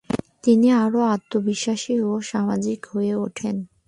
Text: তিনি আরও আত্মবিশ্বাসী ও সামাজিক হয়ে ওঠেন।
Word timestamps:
তিনি 0.43 0.67
আরও 0.83 0.99
আত্মবিশ্বাসী 1.15 1.93
ও 2.01 2.11
সামাজিক 2.31 2.79
হয়ে 2.91 3.13
ওঠেন। 3.15 3.55